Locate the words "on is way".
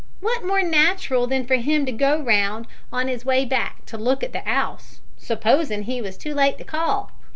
2.91-3.45